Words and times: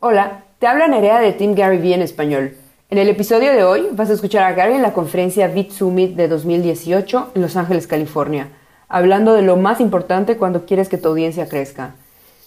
Hola, 0.00 0.44
te 0.60 0.68
habla 0.68 0.86
Nerea 0.86 1.18
de 1.18 1.32
Team 1.32 1.56
Gary 1.56 1.78
Vee 1.78 1.92
en 1.92 2.02
español. 2.02 2.56
En 2.88 2.98
el 2.98 3.08
episodio 3.08 3.50
de 3.50 3.64
hoy 3.64 3.88
vas 3.90 4.08
a 4.10 4.12
escuchar 4.12 4.44
a 4.44 4.52
Gary 4.52 4.74
en 4.74 4.82
la 4.82 4.92
conferencia 4.92 5.48
Beat 5.48 5.72
Summit 5.72 6.14
de 6.14 6.28
2018 6.28 7.32
en 7.34 7.42
Los 7.42 7.56
Ángeles, 7.56 7.88
California, 7.88 8.48
hablando 8.88 9.34
de 9.34 9.42
lo 9.42 9.56
más 9.56 9.80
importante 9.80 10.36
cuando 10.36 10.66
quieres 10.66 10.88
que 10.88 10.98
tu 10.98 11.08
audiencia 11.08 11.48
crezca. 11.48 11.96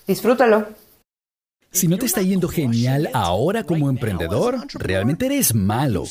Disfrútalo. 0.08 0.66
Si 1.72 1.90
no 1.90 1.98
te 1.98 2.06
está 2.06 2.22
yendo 2.22 2.48
genial 2.48 3.10
ahora 3.12 3.66
como 3.66 3.90
emprendedor, 3.90 4.60
realmente 4.76 5.26
eres 5.26 5.54
malo. 5.54 6.06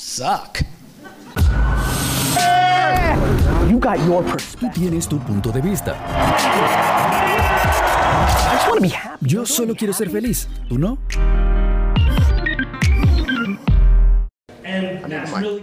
Tú 4.60 4.68
tienes 4.74 5.08
tu 5.08 5.18
punto 5.20 5.50
de 5.50 5.62
vista. 5.62 5.96
Yo 9.20 9.44
solo 9.44 9.74
quiero 9.74 9.92
ser 9.92 10.10
feliz. 10.10 10.48
¿Tú 10.68 10.78
no? 10.78 10.98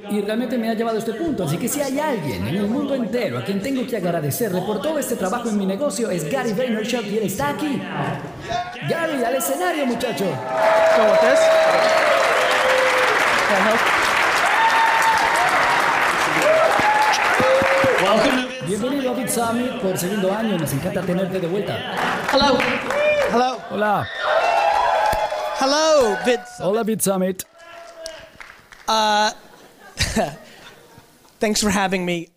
Y 0.09 0.21
realmente 0.21 0.57
me 0.57 0.69
ha 0.69 0.73
llevado 0.73 0.97
a 0.97 0.99
este 0.99 1.13
punto. 1.13 1.43
Así 1.45 1.57
que 1.57 1.67
si 1.67 1.81
hay 1.81 1.99
alguien 1.99 2.47
en 2.47 2.55
el 2.55 2.67
mundo 2.67 2.95
entero 2.95 3.39
a 3.39 3.43
quien 3.43 3.61
tengo 3.61 3.85
que 3.87 3.97
agradecerle 3.97 4.61
por 4.61 4.81
todo 4.81 4.99
este 4.99 5.15
trabajo 5.15 5.49
en 5.49 5.57
mi 5.57 5.65
negocio, 5.65 6.09
es 6.09 6.29
Gary 6.29 6.53
Vaynerchuk 6.53 7.05
y 7.05 7.17
él 7.17 7.23
está 7.23 7.49
aquí. 7.49 7.81
Gary, 8.89 9.23
al 9.23 9.35
escenario, 9.35 9.85
muchacho. 9.85 10.25
Bienvenido 18.67 19.11
a 19.11 19.13
Bit 19.13 19.29
Summit 19.29 19.81
por 19.81 19.97
segundo 19.97 20.33
año. 20.33 20.57
Nos 20.57 20.73
encanta 20.73 21.01
tenerte 21.01 21.39
de 21.39 21.47
vuelta. 21.47 21.77
Hello. 22.33 22.57
Hello. 23.31 23.57
Hola. 23.71 24.07
Hello, 25.59 26.17
Vid. 26.25 26.39
Hola, 26.59 26.83
Bit 26.83 27.01
Summit. 27.01 27.56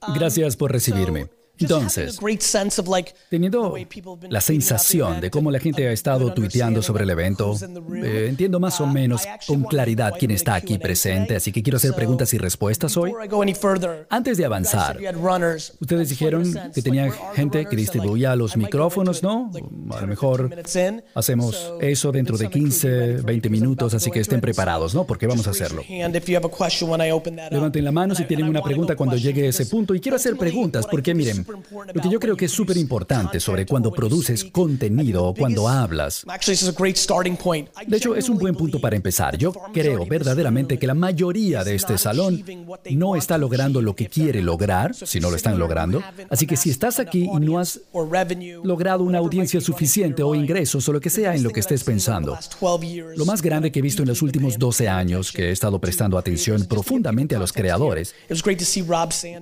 Gracias 0.14 0.56
por 0.56 0.72
recibirme. 0.72 1.39
Entonces, 1.60 2.18
Teniendo 3.28 3.74
la 4.28 4.40
sensación 4.40 5.20
de 5.20 5.30
cómo 5.30 5.50
la 5.50 5.58
gente 5.58 5.86
ha 5.88 5.92
estado 5.92 6.32
tuiteando 6.34 6.82
sobre 6.82 7.04
el 7.04 7.10
evento, 7.10 7.56
eh, 7.94 8.26
entiendo 8.28 8.60
más 8.60 8.80
o 8.80 8.84
Uh, 8.84 8.92
menos 8.92 9.22
con 9.46 9.62
claridad 9.62 10.14
quién 10.18 10.30
está 10.30 10.54
aquí 10.54 10.78
presente, 10.78 11.36
así 11.36 11.52
que 11.52 11.62
quiero 11.62 11.76
hacer 11.76 11.94
preguntas 11.94 12.32
y 12.34 12.38
respuestas 12.38 12.96
hoy. 12.96 13.12
Antes 14.08 14.36
de 14.36 14.44
avanzar. 14.44 14.98
Ustedes 15.80 16.08
dijeron 16.08 16.52
que 16.74 16.82
tenían 16.82 17.12
gente 17.34 17.66
que 17.66 17.76
distribuía 17.76 18.34
los 18.36 18.56
micrófonos, 18.56 19.22
¿no? 19.22 19.50
A 19.50 19.58
10 19.58 19.62
lo 19.62 19.96
or 19.96 20.06
mejor 20.06 20.48
15 20.48 20.48
minutes 20.50 20.76
in. 20.76 21.02
hacemos 21.14 21.56
So, 21.56 21.80
eso 21.80 22.12
dentro 22.12 22.36
de 22.36 22.48
Bit 22.48 22.54
Summit 22.54 22.80
crew, 22.80 22.90
be 22.90 22.92
ready 22.92 23.10
15, 23.10 23.16
for 23.16 23.20
it 23.20 23.24
20 23.24 23.40
because 23.40 23.46
I'm 23.46 23.52
minutos, 23.52 23.94
así 23.94 24.10
que 24.10 24.20
estén 24.20 24.40
preparados, 24.40 24.94
¿no? 24.94 25.06
Porque 25.06 25.26
vamos 25.26 25.46
a 25.46 25.50
hacerlo. 25.50 25.82
Levanten 27.50 27.84
la 27.84 27.92
mano 27.92 28.14
si 28.14 28.24
tienen 28.24 28.48
una 28.48 28.62
pregunta 28.62 28.96
cuando 28.96 29.16
llegue 29.16 29.46
a 29.46 29.48
ese 29.50 29.66
punto. 29.66 29.94
Y 29.94 30.00
quiero 30.00 30.16
hacer 30.16 30.36
preguntas 30.36 30.86
porque 30.90 31.14
miren, 31.14 31.46
lo 31.92 32.02
que 32.02 32.08
yo 32.08 32.20
creo 32.20 32.36
que 32.36 32.46
es 32.46 32.52
súper 32.52 32.76
importante 32.76 33.40
sobre 33.40 33.66
cuando 33.66 33.92
produces 33.92 34.44
contenido, 34.44 35.32
the 35.34 35.40
cuando 35.40 35.68
hablas. 35.68 36.24
De 37.86 37.96
hecho, 37.96 38.14
es 38.14 38.28
un 38.28 38.38
buen 38.38 38.54
punto 38.54 38.80
para 38.80 38.96
empezar. 38.96 39.36
Yo 39.36 39.52
creo 39.72 40.06
verdaderamente 40.06 40.78
que 40.78 40.86
la 40.86 40.94
mayoría 40.94 41.64
de 41.64 41.74
este 41.74 41.98
salón 41.98 42.44
no 42.90 43.16
está 43.16 43.38
logrando 43.38 43.82
lo 43.82 43.94
que 43.94 44.08
quiere 44.08 44.42
lograr, 44.42 44.94
si 44.94 45.20
no 45.20 45.30
lo 45.30 45.36
están 45.36 45.58
logrando. 45.58 46.02
Así 46.28 46.46
que 46.46 46.56
si 46.56 46.70
estás 46.70 46.98
aquí 46.98 47.28
y 47.32 47.40
no 47.40 47.58
has 47.58 47.80
logrado 48.62 49.04
una 49.04 49.18
audiencia 49.18 49.60
suficiente 49.60 50.22
o 50.22 50.34
ingresos 50.34 50.88
o 50.88 50.92
lo 50.92 51.00
que 51.00 51.10
sea 51.10 51.34
en 51.34 51.42
lo 51.42 51.50
que 51.50 51.60
estés 51.60 51.84
pensando. 51.84 52.32
last 52.32 52.54
12 52.60 52.86
years 52.86 53.18
Lo 53.18 53.24
más 53.24 53.42
grande 53.42 53.70
que 53.70 53.80
he 53.80 53.82
visto 53.82 54.02
en 54.02 54.08
los 54.08 54.22
últimos 54.22 54.58
12 54.58 54.88
años 54.88 55.32
que 55.32 55.48
he 55.48 55.50
estado 55.52 55.78
prestando 55.78 56.18
atención 56.18 56.64
profundamente 56.66 57.36
a 57.36 57.38
los 57.38 57.52
creadores. 57.52 58.14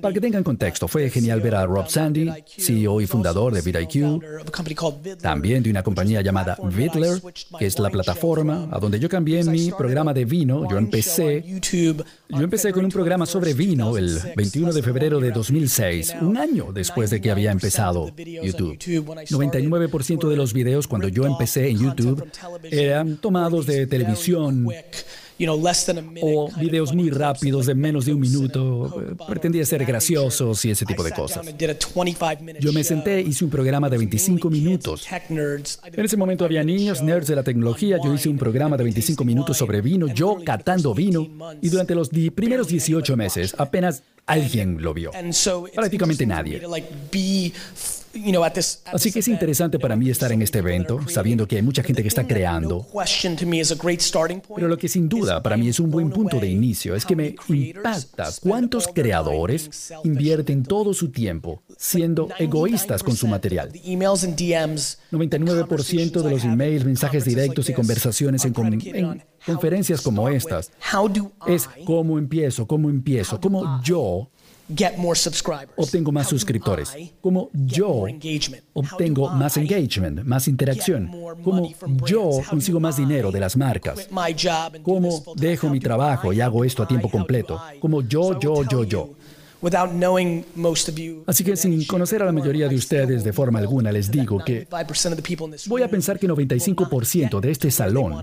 Para 0.01 0.15
que 0.15 0.21
tengan 0.21 0.43
contexto, 0.43 0.89
fue 0.89 1.11
genial 1.11 1.41
ver 1.41 1.55
a 1.55 1.67
Rob 1.67 1.89
Sandy, 1.99 2.31
CEO 2.47 3.01
y 3.01 3.09
fundador 3.09 3.53
de 3.53 3.61
VidIQ, 3.61 5.21
también 5.21 5.65
de 5.65 5.71
una 5.71 5.83
compañía 5.83 6.23
llamada 6.23 6.57
Vidler, 6.63 7.21
que 7.59 7.67
es 7.67 7.77
la 7.81 7.91
plataforma 7.91 8.69
a 8.71 8.79
donde 8.79 9.01
yo 9.01 9.09
cambié 9.09 9.43
mi 9.43 9.73
programa 9.73 10.15
de 10.15 10.25
vino. 10.25 10.69
Yo 10.71 10.79
empecé, 10.79 11.45
yo 12.29 12.41
empecé 12.41 12.73
con 12.73 12.85
un 12.85 12.91
programa 12.93 13.27
sobre 13.27 13.53
vino 13.53 13.97
el 13.97 14.17
21 14.37 14.73
de 14.73 14.83
febrero 14.83 15.19
de 15.19 15.33
2006, 15.33 16.15
un 16.21 16.37
año 16.37 16.71
después 16.73 17.11
de 17.11 17.21
que 17.21 17.33
había 17.33 17.51
empezado 17.51 18.15
YouTube. 18.17 18.79
99% 18.79 20.29
de 20.29 20.37
los 20.37 20.53
videos 20.53 20.87
cuando 20.87 21.09
yo 21.09 21.27
empecé 21.27 21.69
en 21.69 21.81
YouTube 21.81 22.25
eran 22.71 23.17
tomados 23.17 23.67
de 23.67 23.89
televisión 23.89 24.69
o 26.21 26.49
videos 26.61 26.95
muy 26.95 27.11
rápidos 27.11 27.67
de 27.67 27.75
menos 27.75 28.05
de 28.07 28.13
un 28.15 28.21
minuto. 28.21 29.03
eh, 29.13 29.15
Pretendía 29.29 29.65
ser 29.65 29.85
graciosos 29.85 30.65
y 30.65 30.71
ese 30.71 30.85
tipo 30.85 31.03
de 31.05 31.13
cosas. 31.13 31.47
Yo 32.61 32.73
me 32.73 32.83
senté, 32.85 33.21
hice 33.21 33.45
un 33.45 33.51
programa 33.51 33.89
de 33.89 33.99
25 33.99 34.51
minutos. 34.51 35.07
En 35.99 36.05
ese 36.05 36.17
momento 36.17 36.45
había 36.45 36.65
niños, 36.65 37.03
nerds 37.03 37.29
de 37.29 37.37
la 37.37 37.43
tecnología. 37.43 37.99
Yo 38.03 38.13
hice 38.15 38.29
un 38.29 38.39
programa 38.39 38.77
de 38.77 38.85
25 38.85 39.25
minutos 39.25 39.57
sobre 39.57 39.81
vino, 39.81 40.07
yo 40.09 40.39
catando 40.45 40.95
vino. 40.95 41.27
Y 41.63 41.69
durante 41.69 41.95
los 41.95 42.09
primeros 42.35 42.69
18 42.69 43.17
meses 43.17 43.55
apenas 43.59 44.03
alguien 44.29 44.81
lo 44.81 44.95
vio. 44.95 45.11
Prácticamente 45.75 46.25
nadie. 46.27 46.63
Así 48.93 49.13
que 49.13 49.21
es 49.21 49.29
interesante 49.29 49.79
para 49.79 49.95
mí 49.97 50.11
estar 50.11 50.33
en 50.33 50.43
este 50.43 50.59
evento, 50.59 51.01
sabiendo 51.09 51.47
que 51.47 51.57
hay 51.57 51.63
mucha 51.63 51.83
gente 51.83 52.03
que 52.03 52.09
está 52.09 52.27
creando. 52.27 52.87
Pero 54.55 54.69
lo 54.69 54.77
que 54.79 54.89
sin 54.89 55.09
duda 55.09 55.43
para 55.43 55.57
mí 55.57 55.69
es 55.69 55.81
un 55.81 55.91
buen 55.91 56.11
punto 56.11 56.39
de 56.41 56.49
inicio 56.49 56.95
es 56.95 57.05
que 57.05 57.17
me 57.17 57.35
impacta 57.49 58.29
cuántos 58.41 58.89
creadores 58.89 59.93
invierten 60.05 60.63
todo 60.63 60.95
su 60.95 61.11
tiempo 61.11 61.63
siendo 61.77 62.29
egoístas 62.39 63.03
con 63.03 63.17
su 63.17 63.27
material. 63.27 63.73
99% 63.73 66.23
de 66.23 66.31
los 66.31 66.45
emails, 66.45 66.85
mensajes 66.85 67.25
directos 67.25 67.69
y 67.69 67.73
conversaciones 67.73 68.45
en, 68.45 68.55
en 68.95 69.25
conferencias 69.45 70.01
como 70.01 70.29
estas 70.29 70.71
es 71.47 71.69
cómo 71.85 72.19
empiezo, 72.19 72.67
cómo 72.67 72.91
empiezo, 72.91 73.41
cómo 73.41 73.81
yo 73.83 74.29
obtengo 75.77 76.13
más 76.13 76.29
suscriptores, 76.29 76.95
cómo 77.21 77.49
yo 77.53 78.05
obtengo 78.75 79.31
más 79.31 79.57
engagement, 79.57 80.23
más 80.25 80.47
interacción, 80.47 81.11
cómo 81.43 81.71
yo 82.07 82.31
consigo 82.49 82.79
más 82.79 82.97
dinero 82.97 83.31
de 83.31 83.41
las 83.41 83.57
marcas, 83.57 84.09
cómo 84.83 85.23
dejo 85.37 85.71
mi 85.71 85.81
trabajo 85.81 86.33
y 86.33 86.41
hago 86.41 86.65
esto 86.65 86.83
a 86.83 86.89
tiempo 86.89 87.09
completo, 87.09 87.61
como 87.81 88.03
yo, 88.03 88.39
yo, 88.39 88.63
yo, 88.65 88.85
yo. 88.85 89.11
Así 91.27 91.45
que 91.45 91.57
sin 91.57 91.85
conocer 91.85 92.23
a 92.23 92.27
la 92.27 92.33
mayoría 92.33 92.69
de 92.69 92.77
ustedes 92.77 93.25
de 93.25 93.33
forma 93.33 93.59
alguna, 93.59 93.91
les 93.91 94.11
digo 94.11 94.43
que 94.45 94.69
voy 95.67 95.83
a 95.83 95.89
pensar 95.89 96.19
que 96.19 96.29
95% 96.29 97.41
de 97.41 97.51
este 97.51 97.71
salón 97.71 98.23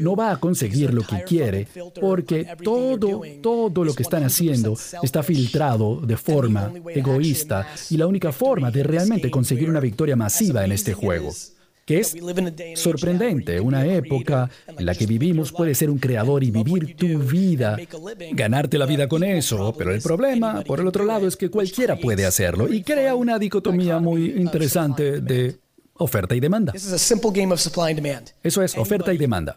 no 0.00 0.16
va 0.16 0.32
a 0.32 0.36
conseguir 0.36 0.94
lo 0.94 1.02
que 1.02 1.22
quiere 1.24 1.66
porque 2.00 2.46
todo, 2.62 3.22
todo 3.42 3.84
lo 3.84 3.94
que 3.94 4.02
están 4.02 4.22
haciendo 4.24 4.76
está 5.02 5.22
filtrado 5.22 6.00
de 6.00 6.16
forma 6.16 6.72
egoísta 6.94 7.66
y 7.90 7.96
la 7.96 8.06
única 8.06 8.32
forma 8.32 8.70
de 8.70 8.82
realmente 8.82 9.30
conseguir 9.30 9.68
una 9.68 9.80
victoria 9.80 10.16
masiva 10.16 10.64
en 10.64 10.72
este 10.72 10.94
juego 10.94 11.32
que 11.88 12.00
es 12.00 12.14
sorprendente. 12.74 13.58
Una 13.60 13.86
época 13.86 14.50
en 14.66 14.84
la 14.84 14.94
que 14.94 15.06
vivimos 15.06 15.52
puede 15.52 15.74
ser 15.74 15.88
un 15.88 15.98
creador 15.98 16.44
y 16.44 16.50
vivir 16.50 16.94
tu 16.94 17.18
vida, 17.20 17.78
ganarte 18.32 18.76
la 18.76 18.84
vida 18.84 19.08
con 19.08 19.24
eso. 19.24 19.74
Pero 19.76 19.94
el 19.94 20.02
problema, 20.02 20.62
por 20.64 20.80
el 20.80 20.86
otro 20.86 21.06
lado, 21.06 21.26
es 21.26 21.34
que 21.34 21.48
cualquiera 21.48 21.96
puede 21.96 22.26
hacerlo 22.26 22.70
y 22.70 22.82
crea 22.82 23.14
una 23.14 23.38
dicotomía 23.38 23.98
muy 24.00 24.32
interesante 24.36 25.22
de 25.22 25.56
oferta 25.94 26.34
y 26.34 26.40
demanda. 26.40 26.74
Eso 28.42 28.62
es 28.62 28.76
oferta 28.76 29.14
y 29.14 29.16
demanda. 29.16 29.56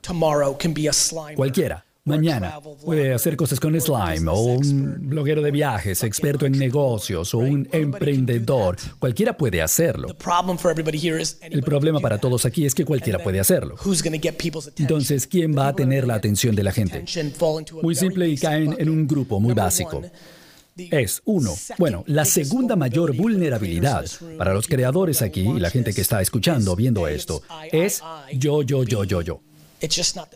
Cualquiera. 1.36 1.84
Mañana 2.04 2.60
puede 2.84 3.14
hacer 3.14 3.38
cosas 3.38 3.60
con 3.60 3.80
slime 3.80 4.28
o 4.28 4.42
un 4.42 5.08
bloguero 5.08 5.44
de 5.44 5.52
viajes, 5.52 6.04
experto 6.04 6.48
en 6.48 6.54
negocios 6.54 7.32
o 7.36 7.38
un 7.38 7.70
emprendedor. 7.72 8.76
Cualquiera 8.98 9.38
puede 9.38 9.62
hacerlo. 9.62 10.08
El 11.42 11.62
problema 11.62 12.00
para 12.00 12.18
todos 12.18 12.46
aquí 12.46 12.66
es 12.66 12.74
que 12.74 12.86
cualquiera 12.86 13.20
puede 13.20 13.40
hacerlo. 13.40 13.76
Entonces, 14.78 15.28
¿quién 15.28 15.56
va 15.56 15.68
a 15.68 15.76
tener 15.76 16.08
la 16.08 16.16
atención 16.16 16.56
de 16.56 16.64
la 16.64 16.72
gente? 16.72 17.06
Muy 17.84 17.94
simple 17.94 18.30
y 18.30 18.38
caen 18.38 18.76
en 18.80 18.90
un 18.90 19.06
grupo 19.06 19.40
muy 19.40 19.54
básico. 19.54 20.02
Es, 20.76 21.22
uno, 21.26 21.54
bueno, 21.78 22.04
la 22.08 22.26
segunda 22.26 22.76
mayor 22.76 23.16
vulnerabilidad 23.16 24.06
para 24.40 24.56
los 24.56 24.68
creadores 24.68 25.22
aquí 25.22 25.42
y 25.42 25.60
la 25.60 25.70
gente 25.70 25.94
que 25.94 26.02
está 26.02 26.20
escuchando, 26.20 26.76
viendo 26.76 27.08
esto, 27.08 27.44
es 27.72 28.02
yo, 28.34 28.64
yo, 28.64 28.84
yo, 28.84 29.04
yo, 29.04 29.22
yo. 29.22 29.42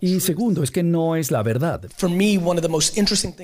Y 0.01 0.19
segundo, 0.19 0.63
es 0.63 0.71
que 0.71 0.83
no 0.83 1.15
es 1.15 1.31
la 1.31 1.43
verdad. 1.43 1.81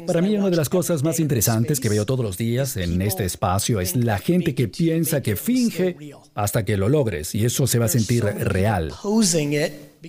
Para 0.08 0.22
mí, 0.22 0.36
una 0.36 0.50
de 0.50 0.56
las 0.56 0.70
cosas 0.70 1.04
más 1.04 1.20
interesantes 1.20 1.80
que 1.80 1.90
veo 1.90 2.06
todos 2.06 2.26
los 2.26 2.38
días 2.38 2.78
en 2.78 3.02
este 3.02 3.26
espacio 3.26 3.80
es 3.80 3.96
la 3.96 4.18
gente 4.18 4.56
que 4.56 4.68
piensa 4.68 5.22
que 5.22 5.36
finge 5.36 5.96
hasta 6.34 6.66
que 6.66 6.78
lo 6.78 6.90
logres 6.90 7.36
y 7.36 7.46
eso 7.46 7.68
se 7.68 7.80
va 7.80 7.86
a 7.86 7.90
sentir 7.90 8.24
real. 8.24 8.92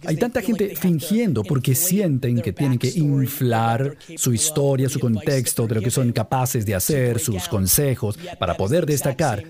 Hay 0.06 0.16
tanta 0.16 0.40
gente 0.40 0.74
fingiendo 0.74 1.42
porque 1.42 1.74
sienten 1.74 2.40
que 2.40 2.52
tienen 2.52 2.78
que 2.78 2.88
inflar 2.88 3.96
su 4.16 4.32
historia, 4.32 4.88
su 4.88 4.98
contexto, 4.98 5.66
de 5.66 5.74
lo 5.74 5.80
que 5.82 5.90
son 5.90 6.12
capaces 6.12 6.64
de 6.64 6.74
hacer, 6.74 7.18
sus 7.18 7.46
consejos, 7.48 8.18
para 8.38 8.56
poder 8.56 8.86
destacar. 8.86 9.44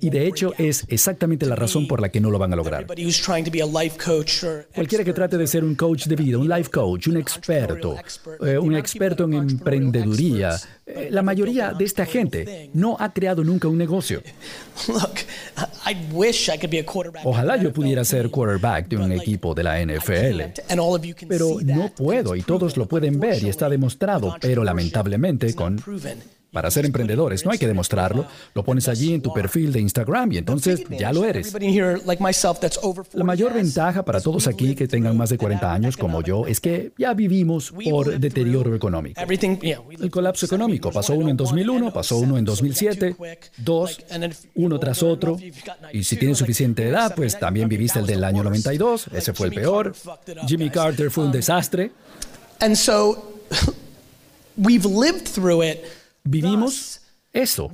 Y 0.00 0.08
de 0.08 0.26
hecho 0.26 0.54
es 0.56 0.84
exactamente 0.88 1.44
la 1.44 1.54
razón 1.54 1.86
por 1.86 2.00
la 2.00 2.08
que 2.08 2.20
no 2.20 2.30
lo 2.30 2.38
van 2.38 2.52
a 2.54 2.56
lograr. 2.56 2.86
Cualquiera 4.74 5.04
que 5.04 5.12
trate 5.12 5.36
de 5.36 5.46
ser 5.46 5.64
un 5.64 5.74
coach 5.74 6.06
de 6.06 6.16
vida, 6.16 6.38
un 6.38 6.48
life 6.48 6.70
coach, 6.70 7.08
un 7.08 7.18
experto, 7.18 7.96
eh, 8.44 8.56
un 8.56 8.74
experto 8.74 9.24
en 9.24 9.34
emprendeduría, 9.34 10.56
eh, 10.86 11.08
la 11.10 11.22
mayoría 11.22 11.72
de 11.72 11.84
esta 11.84 12.06
gente 12.06 12.70
no 12.72 12.96
ha 12.98 13.12
creado 13.12 13.44
nunca 13.44 13.68
un 13.68 13.76
negocio. 13.76 14.22
Ojalá 17.24 17.56
yo 17.56 17.72
pudiera 17.72 18.04
ser 18.04 18.30
quarterback 18.30 18.88
de 18.88 18.96
un 18.96 19.12
equipo 19.12 19.54
de 19.58 19.64
la 19.64 19.84
NFL, 19.84 20.60
pero 21.28 21.56
no 21.62 21.90
puedo 21.94 22.34
y 22.36 22.42
todos 22.42 22.76
lo 22.76 22.86
pueden 22.86 23.20
ver 23.20 23.42
y 23.42 23.48
está 23.48 23.68
demostrado, 23.68 24.36
pero 24.40 24.64
lamentablemente 24.64 25.54
con 25.54 25.78
para 26.52 26.70
ser 26.70 26.86
emprendedores 26.86 27.44
no 27.44 27.50
hay 27.50 27.58
que 27.58 27.66
demostrarlo, 27.66 28.26
lo 28.54 28.64
pones 28.64 28.88
allí 28.88 29.12
en 29.12 29.20
tu 29.20 29.32
perfil 29.32 29.72
de 29.72 29.80
Instagram 29.80 30.32
y 30.32 30.38
entonces 30.38 30.82
ya 30.98 31.12
lo 31.12 31.24
eres. 31.24 31.52
La 33.12 33.24
mayor 33.24 33.54
ventaja 33.54 34.04
para 34.04 34.20
todos 34.20 34.46
aquí 34.46 34.74
que 34.74 34.88
tengan 34.88 35.16
más 35.16 35.30
de 35.30 35.38
40 35.38 35.72
años 35.72 35.96
como 35.96 36.22
yo 36.22 36.46
es 36.46 36.60
que 36.60 36.92
ya 36.96 37.12
vivimos 37.14 37.72
por 37.90 38.18
deterioro 38.18 38.74
económico. 38.74 39.20
El 39.20 40.10
colapso 40.10 40.46
económico 40.46 40.90
pasó 40.90 41.14
uno 41.14 41.28
en 41.28 41.36
2001, 41.36 41.92
pasó 41.92 42.16
uno 42.18 42.38
en 42.38 42.44
2007, 42.44 43.16
dos, 43.58 43.98
uno 44.54 44.78
tras 44.78 45.02
otro. 45.02 45.38
Y 45.92 46.04
si 46.04 46.16
tienes 46.16 46.38
suficiente 46.38 46.88
edad, 46.88 47.14
pues 47.14 47.38
también 47.38 47.68
viviste 47.68 47.98
el 47.98 48.06
del 48.06 48.24
año 48.24 48.42
92, 48.42 49.08
ese 49.12 49.32
fue 49.34 49.48
el 49.48 49.54
peor. 49.54 49.94
Jimmy 50.46 50.70
Carter 50.70 51.10
fue 51.10 51.24
un 51.24 51.32
desastre. 51.32 51.90
And 52.60 52.74
so 52.74 53.34
we've 54.56 54.84
lived 54.84 55.28
through 55.28 55.62
it 55.62 55.84
Vivimos 56.30 57.00
esto. 57.32 57.70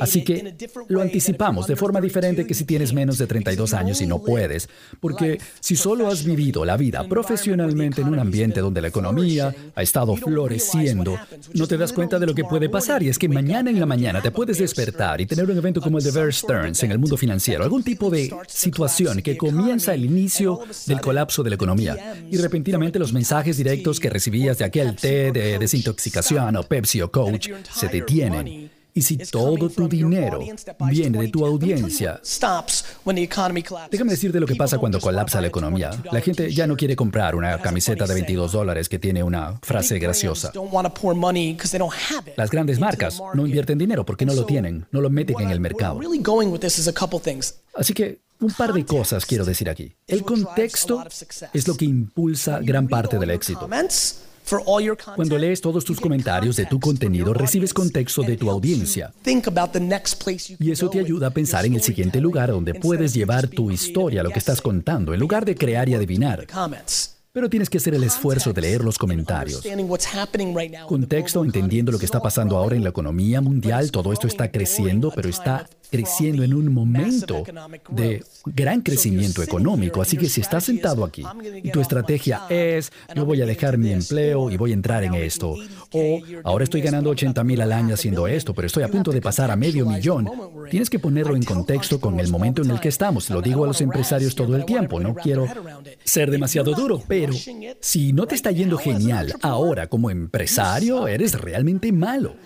Así 0.00 0.24
que 0.24 0.56
lo 0.88 1.00
anticipamos 1.00 1.66
de 1.66 1.76
forma 1.76 2.00
diferente 2.00 2.46
que 2.46 2.54
si 2.54 2.64
tienes 2.64 2.92
menos 2.92 3.18
de 3.18 3.26
32 3.26 3.72
años 3.72 4.00
y 4.00 4.06
no 4.06 4.22
puedes, 4.22 4.68
porque 5.00 5.38
si 5.60 5.76
solo 5.76 6.08
has 6.08 6.24
vivido 6.24 6.64
la 6.64 6.76
vida 6.76 7.06
profesionalmente 7.08 8.02
en 8.02 8.08
un 8.08 8.18
ambiente 8.18 8.60
donde 8.60 8.82
la 8.82 8.88
economía 8.88 9.54
ha 9.74 9.82
estado 9.82 10.16
floreciendo, 10.16 11.18
no 11.54 11.66
te 11.66 11.78
das 11.78 11.92
cuenta 11.92 12.18
de 12.18 12.26
lo 12.26 12.34
que 12.34 12.44
puede 12.44 12.68
pasar 12.68 13.02
y 13.02 13.08
es 13.08 13.18
que 13.18 13.28
mañana 13.28 13.70
en 13.70 13.78
la 13.78 13.86
mañana 13.86 14.20
te 14.20 14.30
puedes 14.30 14.58
despertar 14.58 15.20
y 15.20 15.26
tener 15.26 15.48
un 15.48 15.56
evento 15.56 15.80
como 15.80 15.98
el 15.98 16.04
de 16.04 16.10
Bear 16.10 16.32
Stearns 16.32 16.82
en 16.82 16.90
el 16.90 16.98
mundo 16.98 17.16
financiero, 17.16 17.62
algún 17.62 17.82
tipo 17.82 18.10
de 18.10 18.34
situación 18.48 19.22
que 19.22 19.36
comienza 19.36 19.94
el 19.94 20.04
inicio 20.04 20.60
del 20.86 21.00
colapso 21.00 21.42
de 21.42 21.50
la 21.50 21.56
economía 21.56 22.16
y 22.30 22.36
repentinamente 22.36 22.98
los 22.98 23.12
mensajes 23.12 23.56
directos 23.56 24.00
que 24.00 24.10
recibías 24.10 24.58
de 24.58 24.64
aquel 24.64 24.96
té 24.96 25.32
de 25.32 25.58
desintoxicación 25.58 26.56
o 26.56 26.62
Pepsi 26.64 27.00
o 27.00 27.10
Coach 27.10 27.50
se 27.72 27.88
detienen 27.88 28.73
y 28.94 29.02
si 29.02 29.16
todo 29.16 29.68
tu 29.68 29.88
dinero 29.88 30.38
viene 30.88 31.18
de 31.18 31.28
tu 31.28 31.44
audiencia, 31.44 32.20
déjame 33.90 34.10
decirte 34.12 34.38
lo 34.38 34.46
que 34.46 34.54
pasa 34.54 34.78
cuando 34.78 35.00
colapsa 35.00 35.40
la 35.40 35.48
economía. 35.48 35.90
La 36.12 36.20
gente 36.20 36.52
ya 36.52 36.66
no 36.68 36.76
quiere 36.76 36.94
comprar 36.94 37.34
una 37.34 37.58
camiseta 37.58 38.06
de 38.06 38.14
22 38.14 38.52
dólares 38.52 38.88
que 38.88 39.00
tiene 39.00 39.22
una 39.24 39.58
frase 39.62 39.98
graciosa. 39.98 40.52
Las 42.36 42.50
grandes 42.50 42.78
marcas 42.78 43.20
no 43.34 43.44
invierten 43.44 43.78
dinero 43.78 44.06
porque 44.06 44.24
no 44.24 44.34
lo 44.34 44.46
tienen, 44.46 44.86
no 44.92 45.00
lo 45.00 45.10
meten 45.10 45.40
en 45.40 45.50
el 45.50 45.58
mercado. 45.58 46.00
Así 47.74 47.94
que 47.94 48.20
un 48.40 48.52
par 48.52 48.72
de 48.72 48.84
cosas 48.84 49.26
quiero 49.26 49.44
decir 49.44 49.68
aquí. 49.68 49.92
El 50.06 50.22
contexto 50.22 51.04
es 51.52 51.66
lo 51.66 51.76
que 51.76 51.84
impulsa 51.84 52.60
gran 52.60 52.86
parte 52.86 53.18
del 53.18 53.30
éxito. 53.30 53.68
Cuando 55.16 55.38
lees 55.38 55.60
todos 55.60 55.84
tus 55.84 56.00
comentarios 56.00 56.56
de 56.56 56.66
tu 56.66 56.78
contenido, 56.78 57.32
recibes 57.32 57.72
contexto 57.72 58.22
de 58.22 58.36
tu 58.36 58.50
audiencia. 58.50 59.12
Y 60.58 60.70
eso 60.70 60.90
te 60.90 61.00
ayuda 61.00 61.28
a 61.28 61.30
pensar 61.30 61.64
en 61.64 61.74
el 61.74 61.82
siguiente 61.82 62.20
lugar 62.20 62.50
donde 62.50 62.74
puedes 62.74 63.14
llevar 63.14 63.48
tu 63.48 63.70
historia, 63.70 64.22
lo 64.22 64.30
que 64.30 64.38
estás 64.38 64.60
contando, 64.60 65.14
en 65.14 65.20
lugar 65.20 65.44
de 65.44 65.54
crear 65.54 65.88
y 65.88 65.94
adivinar. 65.94 66.46
Pero 67.34 67.50
tienes 67.50 67.68
que 67.68 67.78
hacer 67.78 67.96
el 67.96 68.04
esfuerzo 68.04 68.52
de 68.52 68.60
leer 68.60 68.84
los 68.84 68.96
comentarios. 68.96 69.60
Contexto, 70.86 71.44
entendiendo 71.44 71.90
lo 71.90 71.98
que 71.98 72.04
está 72.04 72.22
pasando 72.22 72.56
ahora 72.56 72.76
en 72.76 72.84
la 72.84 72.90
economía 72.90 73.40
mundial, 73.40 73.90
todo 73.90 74.12
esto 74.12 74.28
está 74.28 74.52
creciendo, 74.52 75.10
pero 75.12 75.28
está 75.28 75.68
creciendo 75.90 76.44
en 76.44 76.54
un 76.54 76.72
momento 76.72 77.42
de 77.90 78.22
gran 78.46 78.82
crecimiento 78.82 79.42
económico. 79.42 80.00
Así 80.00 80.16
que 80.16 80.28
si 80.28 80.42
estás 80.42 80.62
sentado 80.62 81.04
aquí 81.04 81.24
y 81.60 81.70
tu 81.72 81.80
estrategia 81.80 82.42
es, 82.48 82.92
yo 83.16 83.24
voy 83.24 83.42
a 83.42 83.46
dejar 83.46 83.78
mi 83.78 83.90
empleo 83.90 84.48
y 84.48 84.56
voy 84.56 84.70
a 84.70 84.74
entrar 84.74 85.02
en 85.02 85.14
esto, 85.14 85.56
o 85.92 86.20
ahora 86.44 86.62
estoy 86.62 86.82
ganando 86.82 87.10
80 87.10 87.42
mil 87.42 87.60
al 87.60 87.72
año 87.72 87.94
haciendo 87.94 88.28
esto, 88.28 88.54
pero 88.54 88.66
estoy 88.66 88.84
a 88.84 88.88
punto 88.88 89.10
de 89.10 89.20
pasar 89.20 89.50
a 89.50 89.56
medio 89.56 89.86
millón, 89.86 90.30
tienes 90.70 90.88
que 90.88 91.00
ponerlo 91.00 91.34
en 91.34 91.42
contexto 91.42 91.98
con 91.98 92.20
el 92.20 92.28
momento 92.28 92.62
en 92.62 92.70
el 92.70 92.78
que 92.78 92.88
estamos. 92.90 93.28
Lo 93.30 93.42
digo 93.42 93.64
a 93.64 93.66
los 93.66 93.80
empresarios 93.80 94.36
todo 94.36 94.54
el 94.54 94.64
tiempo, 94.64 95.00
no 95.00 95.14
quiero 95.14 95.46
ser 96.04 96.30
demasiado 96.30 96.74
duro, 96.74 97.02
pero 97.06 97.23
si 97.80 98.12
no 98.12 98.26
te 98.26 98.34
está 98.34 98.50
yendo 98.50 98.78
genial 98.78 99.34
ahora 99.42 99.88
como 99.88 100.10
empresario, 100.10 101.06
eres 101.08 101.40
realmente 101.40 101.92
malo. 101.92 102.36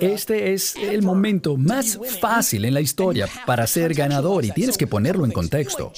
Este 0.00 0.52
es 0.52 0.76
el 0.76 1.02
momento 1.02 1.56
más 1.56 1.98
fácil 2.20 2.64
en 2.64 2.74
la 2.74 2.80
historia 2.80 3.28
para 3.46 3.66
ser 3.66 3.94
ganador 3.94 4.44
y 4.44 4.52
tienes 4.52 4.78
que 4.78 4.86
ponerlo 4.86 5.24
en 5.24 5.32
contexto. 5.32 5.92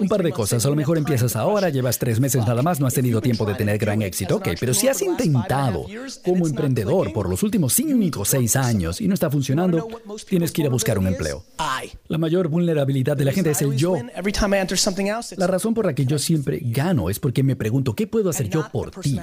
Un 0.00 0.08
par 0.08 0.22
de 0.22 0.32
cosas, 0.32 0.64
a 0.64 0.70
lo 0.70 0.74
mejor 0.74 0.96
empiezas 0.96 1.36
ahora, 1.36 1.68
llevas 1.68 1.98
tres 1.98 2.18
meses 2.18 2.46
nada 2.46 2.62
más, 2.62 2.80
no 2.80 2.86
has 2.86 2.94
tenido 2.94 3.20
tiempo 3.20 3.44
de 3.44 3.52
tener 3.54 3.76
gran 3.76 4.00
éxito, 4.00 4.36
ok, 4.36 4.48
pero 4.58 4.72
si 4.72 4.88
has 4.88 5.02
intentado 5.02 5.84
como 6.24 6.46
emprendedor 6.46 7.12
por 7.12 7.28
los 7.28 7.42
últimos 7.42 7.74
cinco 7.74 8.20
o 8.20 8.24
seis 8.24 8.56
años 8.56 8.98
y 9.02 9.06
no 9.06 9.12
está 9.12 9.30
funcionando, 9.30 9.86
tienes 10.26 10.52
que 10.52 10.62
ir 10.62 10.66
a 10.68 10.70
buscar 10.70 10.98
un 10.98 11.08
empleo. 11.08 11.44
La 12.08 12.16
mayor 12.16 12.48
vulnerabilidad 12.48 13.18
de 13.18 13.26
la 13.26 13.32
gente 13.32 13.50
es 13.50 13.60
el 13.60 13.76
yo. 13.76 13.96
La 15.36 15.46
razón 15.46 15.74
por 15.74 15.84
la 15.84 15.94
que 15.94 16.06
yo 16.06 16.18
siempre 16.18 16.60
gano 16.62 17.10
es 17.10 17.18
porque 17.18 17.42
me 17.42 17.54
pregunto, 17.54 17.94
¿qué 17.94 18.06
puedo 18.06 18.30
hacer 18.30 18.48
yo 18.48 18.66
por 18.72 18.92
ti? 18.92 19.20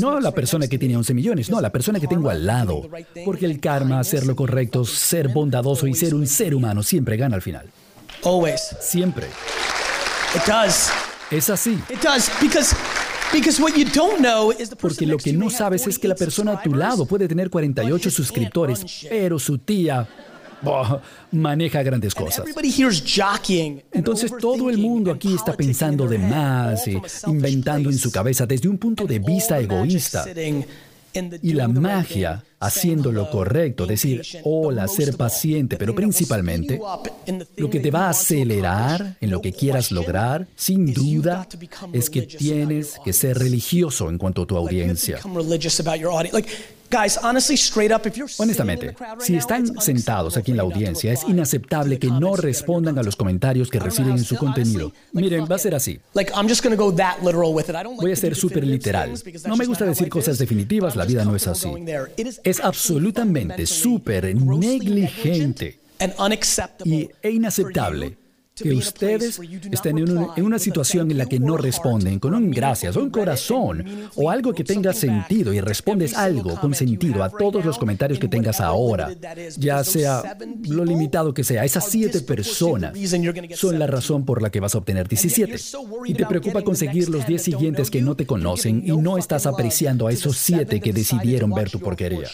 No 0.00 0.20
la 0.20 0.32
persona 0.32 0.66
que 0.68 0.78
tiene 0.78 0.96
11 0.96 1.14
millones, 1.14 1.50
no, 1.50 1.60
la 1.60 1.70
persona 1.70 2.00
que 2.00 2.06
tengo 2.06 2.30
al 2.30 2.46
lado. 2.46 2.88
Porque 3.24 3.46
el 3.46 3.60
karma, 3.60 4.00
hacer 4.00 4.26
lo 4.26 4.34
correcto, 4.36 4.84
ser 4.84 5.28
bondadoso 5.28 5.86
y 5.86 5.94
ser 5.94 6.14
un 6.14 6.26
ser 6.26 6.54
humano 6.54 6.82
siempre 6.82 7.16
gana 7.16 7.36
al 7.36 7.42
final. 7.42 7.70
Siempre. 8.80 9.26
Es 11.30 11.50
así. 11.50 11.78
Porque 14.78 15.06
lo 15.06 15.16
que 15.16 15.32
no 15.32 15.48
sabes 15.48 15.86
es 15.86 15.98
que 15.98 16.06
la 16.06 16.14
persona 16.14 16.52
a 16.52 16.62
tu 16.62 16.74
lado 16.74 17.06
puede 17.06 17.26
tener 17.28 17.48
48 17.48 18.10
suscriptores, 18.10 19.06
pero 19.08 19.38
su 19.38 19.58
tía 19.58 20.06
maneja 21.30 21.82
grandes 21.82 22.14
cosas. 22.14 22.46
Entonces 23.92 24.32
todo 24.40 24.70
el 24.70 24.78
mundo 24.78 25.10
aquí 25.10 25.34
está 25.34 25.54
pensando 25.54 26.06
de 26.06 26.18
más 26.18 26.86
y 26.88 27.00
inventando 27.26 27.90
en 27.90 27.98
su 27.98 28.10
cabeza 28.10 28.46
desde 28.46 28.68
un 28.68 28.78
punto 28.78 29.06
de 29.06 29.18
vista 29.18 29.58
egoísta. 29.58 30.24
Y 31.42 31.52
la 31.52 31.68
magia, 31.68 32.42
haciendo 32.58 33.12
lo 33.12 33.28
correcto, 33.30 33.84
decir 33.84 34.22
hola, 34.44 34.88
ser 34.88 35.14
paciente, 35.16 35.76
pero 35.76 35.94
principalmente 35.94 36.80
lo 37.56 37.68
que 37.68 37.80
te 37.80 37.90
va 37.90 38.06
a 38.06 38.10
acelerar 38.10 39.16
en 39.20 39.30
lo 39.30 39.42
que 39.42 39.52
quieras 39.52 39.90
lograr, 39.92 40.46
sin 40.56 40.92
duda, 40.94 41.46
es 41.92 42.08
que 42.08 42.22
tienes 42.22 42.98
que 43.04 43.12
ser 43.12 43.38
religioso 43.38 44.08
en 44.08 44.16
cuanto 44.16 44.42
a 44.42 44.46
tu 44.46 44.56
audiencia. 44.56 45.18
Honestamente, 48.38 48.94
si 49.18 49.36
están 49.36 49.80
sentados 49.80 50.36
aquí 50.36 50.50
en 50.50 50.58
la 50.58 50.62
audiencia, 50.62 51.12
es 51.12 51.24
inaceptable 51.26 51.98
que 51.98 52.08
no 52.08 52.36
respondan 52.36 52.98
a 52.98 53.02
los 53.02 53.16
comentarios 53.16 53.70
que 53.70 53.78
reciben 53.78 54.12
en 54.12 54.24
su 54.24 54.36
contenido. 54.36 54.92
Miren, 55.12 55.46
va 55.50 55.56
a 55.56 55.58
ser 55.58 55.74
así. 55.74 56.00
Voy 58.00 58.12
a 58.12 58.16
ser 58.16 58.34
súper 58.34 58.66
literal. 58.66 59.12
No 59.46 59.56
me 59.56 59.66
gusta 59.66 59.84
decir 59.84 60.08
cosas 60.08 60.38
definitivas, 60.38 60.96
la 60.96 61.04
vida 61.04 61.24
no 61.24 61.34
es 61.34 61.46
así. 61.46 61.68
Es 62.44 62.60
absolutamente 62.60 63.66
súper 63.66 64.34
negligente 64.34 65.78
e 67.22 67.30
inaceptable 67.30 68.21
que 68.54 68.72
ustedes 68.74 69.40
estén 69.70 69.98
en 69.98 70.44
una, 70.44 70.58
situación 70.58 71.10
en 71.10 71.18
la 71.18 71.26
que 71.26 71.40
no 71.40 71.56
responden 71.56 72.18
con 72.18 72.34
un 72.34 72.50
gracias 72.50 72.96
o 72.96 73.02
un 73.02 73.10
corazón 73.10 73.84
o 74.14 74.30
algo 74.30 74.52
que 74.52 74.62
tenga 74.62 74.92
sentido 74.92 75.52
y 75.52 75.60
respondes 75.60 76.14
algo 76.14 76.60
con 76.60 76.74
sentido 76.74 77.22
a 77.24 77.30
todos 77.30 77.64
los 77.64 77.78
comentarios 77.78 78.18
que 78.18 78.28
tengas 78.28 78.60
ahora, 78.60 79.10
ya 79.56 79.82
sea 79.84 80.36
lo 80.68 80.84
limitado 80.84 81.32
que 81.32 81.44
sea, 81.44 81.64
esas 81.64 81.88
siete 81.88 82.20
personas 82.20 82.92
son 83.54 83.78
la 83.78 83.86
razón 83.86 84.24
por 84.24 84.42
la 84.42 84.50
que 84.50 84.60
vas 84.60 84.74
a 84.74 84.78
obtener 84.78 85.08
17. 85.08 85.56
Y 86.06 86.14
te 86.14 86.26
preocupa 86.26 86.62
conseguir 86.62 87.08
los 87.08 87.26
10 87.26 87.42
siguientes 87.42 87.90
que 87.90 88.02
no 88.02 88.16
te 88.16 88.26
conocen 88.26 88.82
y 88.84 88.96
no 88.96 89.18
estás 89.18 89.46
apreciando 89.46 90.06
a 90.06 90.12
esos 90.12 90.36
siete 90.36 90.80
que 90.80 90.92
decidieron 90.92 91.50
ver 91.50 91.70
tu 91.70 91.80
porquería. 91.80 92.28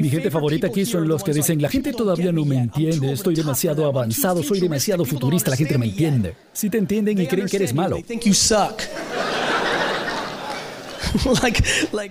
Mi 0.00 0.08
gente 0.08 0.30
favorita 0.30 0.68
aquí 0.68 0.86
son 0.86 1.06
los 1.06 1.22
que 1.22 1.32
dicen, 1.32 1.60
la 1.60 1.68
gente 1.68 1.92
todavía 1.92 2.32
no 2.32 2.44
me 2.44 2.56
entiende, 2.56 3.12
estoy 3.12 3.34
demasiado 3.34 3.84
avanzado, 3.86 4.42
soy 4.42 4.60
demasiado 4.60 5.04
futurista, 5.04 5.50
la 5.50 5.56
gente 5.56 5.74
no 5.74 5.80
me 5.80 5.86
entiende. 5.86 6.34
Si 6.52 6.70
te 6.70 6.78
entienden 6.78 7.20
y 7.20 7.26
creen 7.26 7.46
que 7.46 7.56
eres 7.56 7.74
malo. 7.74 7.98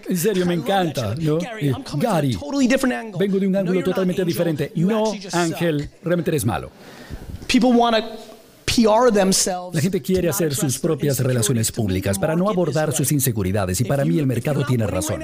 En 0.08 0.18
serio, 0.18 0.46
me 0.46 0.53
encanta, 0.53 1.15
¿no? 1.20 1.38
Eh, 1.60 1.74
Gary, 1.96 2.38
vengo 3.20 3.39
de 3.39 3.48
un 3.48 3.56
ángulo 3.56 3.84
totalmente 3.84 4.24
diferente. 4.24 4.72
No, 4.75 5.12
Ángel, 5.32 5.89
realmente 6.03 6.32
eres 6.32 6.46
malo. 6.46 6.72
La 9.74 9.82
gente 9.82 10.01
quiere 10.01 10.30
hacer 10.30 10.56
sus 10.56 10.80
propias 10.80 11.20
relaciones 11.20 11.72
públicas 11.72 12.18
para 12.18 12.36
no 12.36 12.50
abordar 12.50 12.94
sus 12.94 13.12
inseguridades 13.12 13.82
y 13.82 13.84
para 13.84 14.06
mí 14.06 14.20
el 14.20 14.27
mercado 14.27 14.63
tiene 14.65 14.88
razón. 14.88 15.22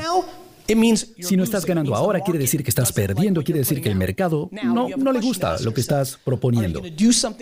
Si 1.20 1.36
no 1.36 1.44
estás 1.44 1.66
ganando 1.66 1.96
ahora, 1.96 2.22
quiere 2.22 2.40
decir 2.40 2.64
que 2.64 2.70
estás 2.70 2.92
perdiendo, 2.92 3.44
quiere 3.44 3.60
decir 3.60 3.82
que 3.82 3.90
el 3.90 3.96
mercado 3.96 4.50
no, 4.52 4.88
no 4.90 5.12
le 5.12 5.20
gusta 5.20 5.58
lo 5.62 5.74
que 5.74 5.82
estás 5.82 6.20
proponiendo. 6.24 6.82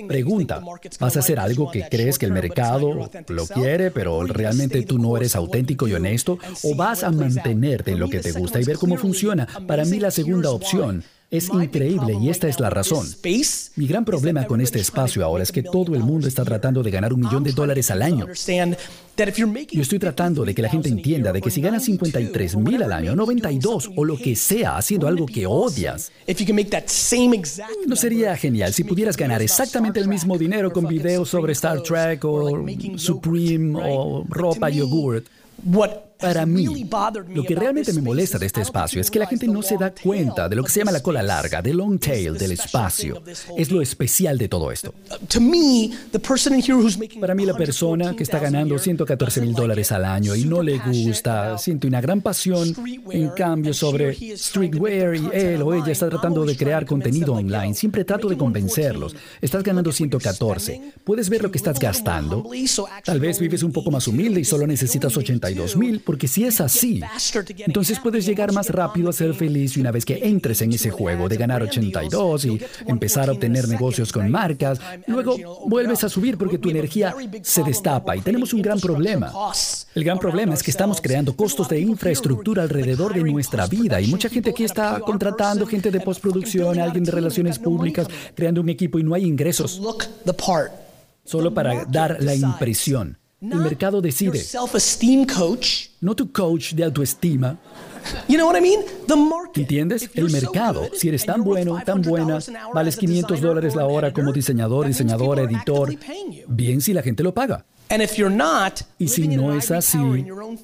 Pregunta, 0.08 0.62
¿vas 1.00 1.18
a 1.18 1.20
hacer 1.20 1.40
algo 1.40 1.70
que 1.72 1.88
crees 1.90 2.18
que 2.18 2.26
el 2.26 2.32
mercado 2.32 3.10
lo 3.28 3.48
quiere, 3.48 3.92
pero 3.92 4.24
realmente 4.24 4.84
tú 4.84 4.98
no 4.98 5.18
eres 5.18 5.36
auténtico 5.36 5.88
y 5.88 5.94
honesto? 5.94 6.40
¿O 6.64 6.76
vas 6.76 7.04
a 7.04 7.12
mantenerte 7.12 7.92
en 7.92 8.00
lo 8.00 8.10
que 8.10 8.20
te 8.20 8.32
gusta 8.32 8.62
y 8.62 8.64
ver 8.64 8.78
cómo 8.78 8.98
funciona? 8.98 9.48
Para 9.68 9.86
mí 9.86 10.00
la 10.00 10.12
segunda 10.12 10.52
opción 10.52 11.04
es 11.30 11.50
increíble 11.50 12.18
y 12.22 12.30
esta 12.30 12.48
es 12.48 12.60
la 12.60 12.70
razón. 12.70 13.06
Mi 13.76 13.88
gran 13.88 14.06
problema 14.06 14.46
con 14.46 14.62
este 14.62 14.80
espacio 14.80 15.26
ahora 15.26 15.44
es 15.44 15.52
que 15.52 15.62
todo 15.62 15.94
el 15.94 16.04
mundo 16.04 16.28
está 16.28 16.46
tratando 16.46 16.84
de 16.84 16.92
ganar 16.92 17.14
un 17.14 17.20
millón 17.20 17.44
de 17.44 17.52
dólares 17.52 17.92
al 17.92 18.02
año. 18.02 18.28
Yo 19.72 19.82
estoy 19.82 20.00
tratando 20.00 20.46
de 20.46 20.56
que 20.56 20.62
la 20.62 20.70
gente 20.70 20.90
entienda 20.90 21.34
de 21.34 21.42
que 21.42 21.52
si 21.52 21.60
ganas 21.60 21.84
53 21.86 22.56
mil 22.58 22.82
al 22.82 22.94
año, 22.94 23.16
92 23.16 23.92
o 23.96 24.06
lo 24.06 24.18
que 24.18 24.36
sea 24.36 24.78
haciendo 24.78 25.08
algo 25.08 25.26
que 25.26 25.46
odias, 25.46 26.12
no 27.88 27.96
sería 27.96 28.38
genial 28.38 28.74
si 28.74 28.84
pudieras 28.84 29.18
ganar 29.18 29.42
exactamente 29.42 30.00
el 30.00 30.08
mismo 30.08 30.38
dinero 30.38 30.72
con 30.72 30.88
videos 30.88 31.30
sobre 31.30 31.54
Star 31.54 31.82
Trek 31.82 32.24
o 32.24 32.66
Supreme 32.98 33.78
o 33.84 34.24
ropa 34.30 34.70
yogurt. 34.70 35.26
Para 36.20 36.46
mí, 36.46 36.66
lo 37.34 37.44
que 37.44 37.56
realmente 37.56 37.94
me 37.94 38.02
molesta 38.02 38.38
de 38.38 38.48
este 38.48 38.62
espacio 38.62 39.00
es 39.00 39.12
que 39.12 39.20
la 39.20 39.28
gente 39.28 39.48
no 39.48 39.62
se 39.62 39.78
da 39.78 39.94
cuenta 39.94 40.50
de 40.50 40.56
lo 40.56 40.64
que 40.64 40.72
se 40.72 40.80
llama 40.80 40.92
la 40.92 41.02
cola 41.02 41.22
larga, 41.22 41.62
del 41.62 41.78
long 41.78 42.00
tail 42.00 42.38
del 42.38 42.54
espacio. 42.54 43.22
Es 43.56 43.72
lo 43.72 43.82
especial 43.82 44.38
de 44.38 44.48
todo 44.48 44.72
esto. 44.72 44.94
Para 47.20 47.36
mí, 47.36 47.46
la 47.46 47.56
persona 47.56 48.16
que 48.16 48.24
está 48.24 48.40
ganando 48.40 48.80
114 48.80 49.42
mil 49.42 49.54
dólares 49.54 49.92
al 49.92 50.06
año 50.06 50.36
y 50.36 50.46
no 50.46 50.64
le 50.64 50.80
gusta, 50.80 51.58
siente 51.58 51.88
una 51.88 52.02
gran 52.02 52.22
pasión, 52.22 52.74
en 53.12 53.30
cambio, 53.30 53.74
sobre 53.74 54.16
streetwear 54.38 55.16
y 55.16 55.30
él 55.34 55.62
o 55.62 55.74
ella 55.74 55.92
está 55.92 56.10
tratando 56.10 56.46
de 56.46 56.56
crear 56.58 56.86
contenido 56.86 57.34
online. 57.34 57.74
Siempre 57.74 58.04
trato 58.04 58.28
de 58.28 58.38
convencerlos. 58.38 59.16
Estás 59.42 59.64
ganando 59.64 59.92
114. 59.92 60.94
¿Puedes 61.04 61.30
ver 61.30 61.44
lo 61.44 61.52
que 61.52 61.58
estás 61.58 61.80
gastando? 61.80 62.44
Tal 63.04 63.20
vez 63.20 63.40
vives 63.40 63.64
un 63.64 63.72
poco 63.72 63.92
más 63.92 64.08
humilde 64.08 64.42
y 64.42 64.46
solo 64.46 64.66
necesitas 64.66 65.16
82 65.16 65.78
mil 65.78 66.02
porque 66.08 66.30
si 66.30 66.46
es 66.46 66.62
así, 66.62 67.02
entonces 67.66 68.00
puedes 68.00 68.26
llegar 68.26 68.54
más 68.54 68.70
rápido 68.70 69.10
a 69.10 69.14
ser 69.14 69.34
feliz 69.34 69.76
y 69.76 69.82
una 69.82 69.92
vez 69.92 70.06
que 70.06 70.22
entres 70.24 70.62
en 70.62 70.72
ese 70.72 70.90
juego 70.90 71.28
de 71.28 71.36
ganar 71.36 71.62
82 71.62 72.46
y 72.46 72.62
empezar 72.86 73.28
a 73.28 73.34
obtener 73.34 73.68
negocios 73.68 74.14
con 74.14 74.32
marcas, 74.32 74.80
luego 75.06 75.36
vuelves 75.68 76.06
a 76.06 76.10
subir 76.10 76.38
porque 76.38 76.60
tu 76.60 76.70
energía 76.70 77.14
se 77.42 77.62
destapa 77.62 78.16
y 78.16 78.22
tenemos 78.22 78.54
un 78.54 78.62
gran 78.62 78.80
problema. 78.80 79.34
El 79.96 80.06
gran 80.06 80.18
problema 80.18 80.54
es 80.54 80.64
que 80.64 80.72
estamos 80.72 81.02
creando 81.02 81.36
costos 81.36 81.68
de 81.68 81.82
infraestructura 81.82 82.64
alrededor 82.64 83.14
de 83.14 83.30
nuestra 83.30 83.68
vida 83.68 84.00
y 84.00 84.08
mucha 84.08 84.30
gente 84.30 84.52
aquí 84.52 84.64
está 84.64 85.02
contratando 85.02 85.68
gente 85.68 85.92
de 85.92 86.00
postproducción, 86.00 86.80
alguien 86.80 87.04
de 87.04 87.12
relaciones 87.12 87.60
públicas, 87.60 88.08
creando 88.34 88.62
un 88.62 88.70
equipo 88.70 88.98
y 88.98 89.04
no 89.04 89.14
hay 89.14 89.26
ingresos. 89.26 89.82
Solo 91.26 91.54
para 91.54 91.84
dar 91.84 92.24
la 92.24 92.34
impresión. 92.34 93.18
El 93.40 93.60
mercado 93.60 94.02
decide. 94.02 94.44
No 96.02 96.16
tu 96.16 96.32
coach 96.32 96.74
de 96.74 96.84
autoestima. 96.84 97.58
¿Entiendes? 99.54 100.10
El 100.16 100.32
mercado, 100.32 100.88
si 100.94 101.10
eres 101.10 101.26
tan 101.26 101.44
bueno, 101.44 101.78
tan 101.86 102.02
buena, 102.02 102.40
vales 102.74 102.96
500 102.98 103.42
dólares 103.42 103.76
la 103.76 103.86
hora 103.86 104.12
como 104.12 104.32
diseñador, 104.32 104.88
diseñadora, 104.88 105.44
editor, 105.44 105.94
bien 106.48 106.82
si 106.82 106.94
la 106.94 107.04
gente 107.04 107.22
lo 107.22 107.34
paga. 107.34 107.66
Y 109.00 109.08
si 109.08 109.28
no 109.28 109.56
es 109.56 109.72
así, 109.72 109.98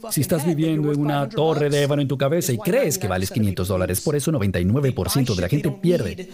si 0.10 0.22
estás 0.22 0.46
viviendo 0.46 0.92
en 0.92 1.00
una 1.00 1.30
torre 1.30 1.70
de 1.70 1.84
ébano 1.84 2.02
en 2.02 2.08
tu 2.08 2.18
cabeza 2.18 2.52
y 2.52 2.58
crees 2.58 2.98
que 2.98 3.08
vales 3.08 3.32
500 3.32 3.68
dólares, 3.68 4.02
por 4.02 4.16
eso 4.16 4.32
99% 4.32 5.36
de 5.36 5.42
la 5.42 5.50
gente 5.50 5.72
pierde. 5.72 6.30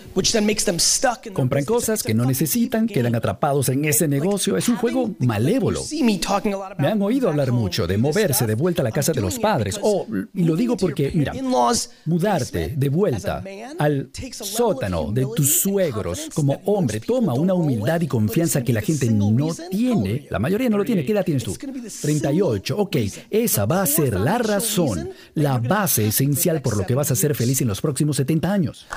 Compran 1.34 1.66
cosas 1.66 2.02
que 2.04 2.14
no 2.14 2.26
necesitan, 2.26 2.88
quedan 2.88 3.16
atrapados 3.16 3.70
en 3.70 3.86
ese 3.86 4.08
negocio. 4.08 4.58
Es 4.58 4.70
un 4.70 4.78
juego 4.78 5.12
malévolo. 5.20 5.82
Me 6.78 6.88
han 6.88 7.02
oído 7.02 7.30
hablar 7.30 7.52
mucho 7.52 7.86
de 7.86 7.98
moverse 7.98 8.48
de 8.48 8.56
vuelta 8.56 8.82
a 8.82 8.86
la 8.86 8.92
casa 8.92 9.12
de 9.12 9.22
los 9.22 9.38
padres. 9.40 9.80
Oh, 9.82 10.08
y 10.34 10.44
lo 10.44 10.56
digo 10.56 10.76
porque, 10.78 11.12
mira, 11.14 11.34
mudarte 12.06 12.74
de 12.76 12.90
vuelta 12.90 13.44
al 13.78 14.10
sótano 14.32 15.12
de 15.12 15.28
tus 15.36 15.62
suegros 15.62 16.30
como 16.34 16.62
hombre 16.66 17.00
toma 17.00 17.34
una 17.34 17.54
humildad 17.54 18.02
y 18.02 18.08
confianza 18.08 18.64
que 18.64 18.74
la 18.74 18.82
gente 18.82 19.10
no 19.12 19.54
tiene. 19.70 20.28
La 20.30 20.40
mayoría 20.40 20.70
no 20.70 20.79
lo 20.80 20.86
tiene. 20.86 21.06
¿Qué 21.06 21.12
edad 21.12 21.24
tienes 21.24 21.44
tú? 21.44 21.56
38. 21.56 22.78
Ok, 22.78 22.98
esa 23.30 23.66
va 23.66 23.82
a 23.82 23.86
ser 23.86 24.20
la 24.20 24.38
razón, 24.38 25.12
la 25.36 25.60
base 25.60 26.08
esencial 26.08 26.62
por 26.62 26.78
lo 26.78 26.86
que 26.86 26.96
vas 26.96 27.12
a 27.12 27.16
ser 27.16 27.36
feliz 27.36 27.62
en 27.62 27.68
los 27.68 27.82
próximos 27.82 28.18
70 28.18 28.52
años. 28.52 28.88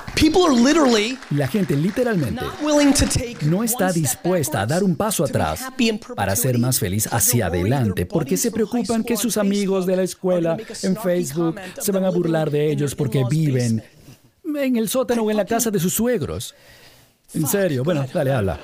La 1.30 1.48
gente 1.48 1.76
literalmente 1.76 2.44
no 3.42 3.62
está 3.64 3.92
dispuesta 3.92 4.62
a 4.62 4.66
dar 4.66 4.82
un 4.82 4.96
paso 4.96 5.24
atrás 5.24 5.64
para 6.16 6.34
ser 6.36 6.58
más 6.58 6.78
feliz 6.78 7.08
hacia 7.12 7.46
adelante 7.46 8.06
porque 8.06 8.36
se 8.36 8.50
preocupan 8.50 9.04
que 9.04 9.16
sus 9.16 9.36
amigos 9.36 9.86
de 9.86 9.96
la 9.96 10.02
escuela 10.02 10.56
en 10.82 10.96
Facebook 10.96 11.56
se 11.80 11.92
van 11.92 12.04
a 12.04 12.10
burlar 12.10 12.50
de 12.50 12.70
ellos 12.70 12.94
porque 12.94 13.22
viven 13.28 13.82
en 14.44 14.76
el 14.76 14.88
sótano 14.88 15.22
o 15.22 15.30
en 15.30 15.36
la 15.36 15.44
casa 15.44 15.70
de 15.70 15.78
sus 15.78 15.94
suegros. 15.94 16.54
En 17.34 17.46
serio, 17.46 17.82
bueno, 17.82 18.04
dale, 18.12 18.32
habla. 18.32 18.58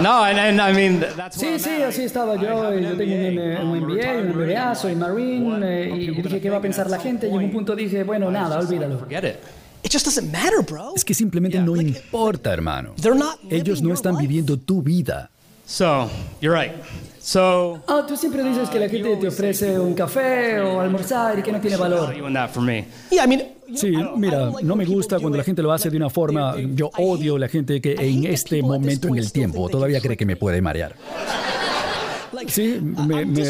No, 0.00 0.24
and, 0.24 0.60
I 0.60 0.72
mean, 0.72 1.00
that's 1.16 1.36
Sí, 1.36 1.58
sí, 1.58 1.82
así 1.82 2.02
estaba 2.02 2.36
yo. 2.36 2.72
Yo 2.78 2.96
tengo 2.96 3.62
un, 3.62 3.68
un 3.68 3.80
MBA, 3.84 4.12
un 4.18 4.28
MBA, 4.36 4.74
soy 4.74 4.94
Marine, 4.94 5.60
eh, 5.64 5.90
y 5.96 6.10
dije, 6.22 6.40
¿qué 6.40 6.50
va 6.50 6.58
a 6.58 6.60
pensar 6.60 6.90
la 6.90 6.98
gente? 6.98 7.26
Y 7.28 7.30
en 7.30 7.36
un 7.36 7.50
punto 7.50 7.74
dije, 7.74 8.04
bueno, 8.04 8.30
nada, 8.30 8.58
olvídalo. 8.58 9.06
Es 10.96 11.04
que 11.04 11.14
simplemente 11.14 11.60
no 11.60 11.76
importa, 11.76 12.52
hermano. 12.52 12.94
Ellos 13.50 13.82
no 13.82 13.94
están 13.94 14.16
viviendo 14.18 14.58
tu 14.58 14.82
vida. 14.82 15.30
So, 15.66 16.08
you're 16.40 16.54
right. 16.56 16.72
So, 17.20 17.80
Ah, 17.88 18.04
tú 18.06 18.16
siempre 18.16 18.44
dices 18.44 18.68
que 18.70 18.78
la 18.78 18.88
gente 18.88 19.16
te 19.16 19.26
ofrece 19.26 19.80
un 19.80 19.94
café 19.94 20.60
o 20.60 20.80
almorzar 20.80 21.36
y 21.40 21.42
que 21.42 21.50
no 21.50 21.60
tiene 21.60 21.76
valor. 21.76 22.14
you 22.14 22.24
and 22.24 22.36
that 22.36 22.50
for 22.50 22.62
me. 22.62 22.84
Sí, 23.74 23.92
mira, 24.16 24.52
no 24.62 24.76
me 24.76 24.84
gusta 24.84 25.18
cuando 25.18 25.36
la 25.36 25.42
gente 25.42 25.60
lo 25.60 25.72
hace 25.72 25.90
de 25.90 25.96
una 25.96 26.08
forma. 26.08 26.54
Yo 26.74 26.90
odio 26.98 27.36
la 27.36 27.48
gente 27.48 27.80
que 27.80 27.94
en 27.98 28.26
este 28.26 28.62
momento 28.62 29.08
en 29.08 29.16
el 29.16 29.32
tiempo 29.32 29.68
todavía 29.68 30.00
cree 30.00 30.16
que 30.16 30.24
me 30.24 30.36
puede 30.36 30.62
marear. 30.62 30.94
Sí, 32.48 32.80
me, 32.80 33.24
me 33.24 33.42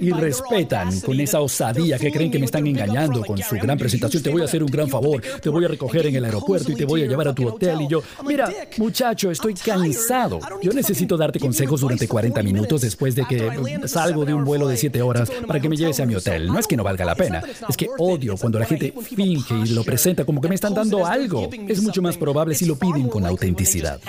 irrespetan 0.00 1.00
con 1.00 1.18
esa 1.20 1.40
osadía 1.40 1.98
que 1.98 2.10
creen 2.10 2.30
que 2.30 2.38
me 2.38 2.46
están 2.46 2.66
engañando 2.66 3.24
con 3.24 3.38
su 3.38 3.56
gran 3.56 3.78
presentación. 3.78 4.22
Te 4.22 4.30
voy 4.30 4.42
a 4.42 4.44
hacer 4.44 4.62
un 4.62 4.70
gran 4.70 4.88
favor, 4.88 5.20
te 5.20 5.48
voy 5.48 5.64
a 5.64 5.68
recoger 5.68 6.06
en 6.06 6.16
el 6.16 6.24
aeropuerto 6.24 6.72
y 6.72 6.74
te 6.74 6.84
voy 6.84 7.02
a 7.02 7.06
llevar 7.06 7.28
a 7.28 7.34
tu 7.34 7.46
hotel. 7.48 7.80
Y 7.82 7.88
yo, 7.88 8.02
mira, 8.24 8.50
muchacho, 8.78 9.30
estoy 9.30 9.54
cansado. 9.54 10.40
Yo 10.62 10.72
necesito 10.72 11.16
darte 11.16 11.38
consejos 11.38 11.80
durante 11.80 12.08
40 12.08 12.42
minutos 12.42 12.80
después 12.80 13.14
de 13.14 13.24
que 13.26 13.88
salgo 13.88 14.24
de 14.24 14.34
un 14.34 14.44
vuelo 14.44 14.68
de 14.68 14.76
7 14.76 15.02
horas 15.02 15.30
para 15.46 15.60
que 15.60 15.68
me 15.68 15.76
lleves 15.76 16.00
a 16.00 16.06
mi 16.06 16.14
hotel. 16.14 16.46
No 16.46 16.58
es 16.58 16.66
que 16.66 16.76
no 16.76 16.84
valga 16.84 17.04
la 17.04 17.14
pena, 17.14 17.42
es 17.68 17.76
que 17.76 17.88
odio 17.98 18.36
cuando 18.36 18.58
la 18.58 18.66
gente 18.66 18.92
finge 19.02 19.54
y 19.64 19.68
lo 19.68 19.84
presenta 19.84 20.24
como 20.24 20.40
que 20.40 20.48
me 20.48 20.54
están 20.54 20.74
dando 20.74 21.06
algo. 21.06 21.48
Es 21.68 21.82
mucho 21.82 22.02
más 22.02 22.16
probable 22.16 22.54
si 22.54 22.66
lo 22.66 22.76
piden 22.76 23.08
con 23.08 23.26
autenticidad. 23.26 24.00